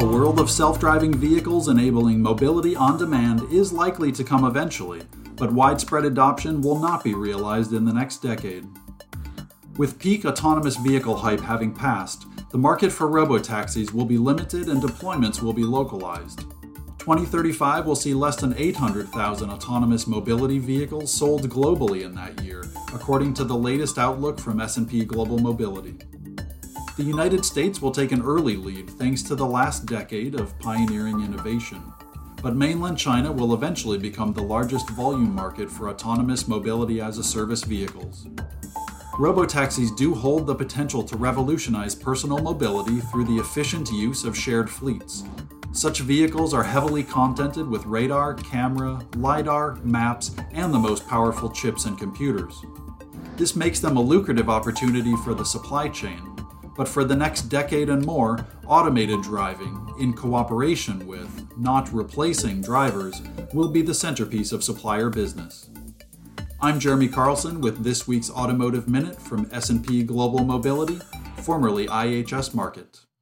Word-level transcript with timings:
A 0.00 0.06
world 0.06 0.38
of 0.38 0.48
self 0.48 0.78
driving 0.78 1.12
vehicles 1.12 1.66
enabling 1.66 2.22
mobility 2.22 2.76
on 2.76 2.98
demand 2.98 3.42
is 3.52 3.72
likely 3.72 4.12
to 4.12 4.22
come 4.22 4.44
eventually, 4.44 5.02
but 5.34 5.52
widespread 5.52 6.04
adoption 6.04 6.62
will 6.62 6.78
not 6.78 7.02
be 7.02 7.14
realized 7.14 7.72
in 7.72 7.84
the 7.84 7.92
next 7.92 8.18
decade. 8.18 8.64
With 9.76 9.98
peak 9.98 10.24
autonomous 10.24 10.76
vehicle 10.76 11.16
hype 11.16 11.40
having 11.40 11.74
passed, 11.74 12.26
the 12.52 12.58
market 12.58 12.92
for 12.92 13.08
robotaxis 13.08 13.92
will 13.92 14.04
be 14.04 14.18
limited 14.18 14.68
and 14.68 14.80
deployments 14.80 15.42
will 15.42 15.52
be 15.52 15.64
localized. 15.64 16.44
2035 17.00 17.84
will 17.84 17.96
see 17.96 18.14
less 18.14 18.36
than 18.36 18.54
800,000 18.56 19.50
autonomous 19.50 20.06
mobility 20.06 20.60
vehicles 20.60 21.12
sold 21.12 21.50
globally 21.50 22.02
in 22.02 22.14
that 22.14 22.40
year, 22.44 22.62
according 22.94 23.34
to 23.34 23.42
the 23.42 23.56
latest 23.56 23.98
outlook 23.98 24.38
from 24.38 24.60
S&P 24.60 25.04
Global 25.04 25.38
Mobility. 25.38 25.98
The 26.98 27.04
United 27.04 27.44
States 27.44 27.80
will 27.80 27.92
take 27.92 28.10
an 28.10 28.22
early 28.22 28.56
lead 28.56 28.90
thanks 28.90 29.22
to 29.22 29.36
the 29.36 29.46
last 29.46 29.86
decade 29.86 30.34
of 30.34 30.58
pioneering 30.58 31.20
innovation. 31.20 31.80
But 32.42 32.56
mainland 32.56 32.98
China 32.98 33.30
will 33.30 33.54
eventually 33.54 33.98
become 33.98 34.32
the 34.32 34.42
largest 34.42 34.90
volume 34.90 35.32
market 35.32 35.70
for 35.70 35.90
autonomous 35.90 36.48
mobility 36.48 37.00
as 37.00 37.16
a 37.16 37.22
service 37.22 37.62
vehicles. 37.62 38.26
Robotaxis 39.12 39.96
do 39.96 40.12
hold 40.12 40.48
the 40.48 40.56
potential 40.56 41.04
to 41.04 41.16
revolutionize 41.16 41.94
personal 41.94 42.38
mobility 42.38 42.98
through 42.98 43.26
the 43.26 43.38
efficient 43.38 43.92
use 43.92 44.24
of 44.24 44.36
shared 44.36 44.68
fleets. 44.68 45.22
Such 45.70 46.00
vehicles 46.00 46.52
are 46.52 46.64
heavily 46.64 47.04
contented 47.04 47.68
with 47.68 47.86
radar, 47.86 48.34
camera, 48.34 49.06
LiDAR, 49.14 49.76
maps, 49.84 50.34
and 50.50 50.74
the 50.74 50.80
most 50.80 51.06
powerful 51.06 51.48
chips 51.48 51.84
and 51.84 51.96
computers. 51.96 52.60
This 53.36 53.54
makes 53.54 53.78
them 53.78 53.96
a 53.96 54.02
lucrative 54.02 54.50
opportunity 54.50 55.14
for 55.18 55.32
the 55.32 55.44
supply 55.44 55.88
chain, 55.88 56.34
but 56.78 56.86
for 56.86 57.02
the 57.02 57.16
next 57.16 57.48
decade 57.48 57.88
and 57.88 58.06
more, 58.06 58.46
automated 58.68 59.20
driving, 59.20 59.92
in 59.98 60.12
cooperation 60.12 61.04
with, 61.08 61.28
not 61.58 61.92
replacing 61.92 62.62
drivers, 62.62 63.20
will 63.52 63.66
be 63.66 63.82
the 63.82 63.92
centerpiece 63.92 64.52
of 64.52 64.62
supplier 64.62 65.10
business. 65.10 65.70
I'm 66.60 66.78
Jeremy 66.78 67.08
Carlson 67.08 67.60
with 67.60 67.82
this 67.82 68.06
week's 68.06 68.30
Automotive 68.30 68.88
Minute 68.88 69.20
from 69.20 69.48
S&P 69.50 70.04
Global 70.04 70.44
Mobility, 70.44 71.00
formerly 71.38 71.88
IHS 71.88 72.50
Markit. 72.54 73.07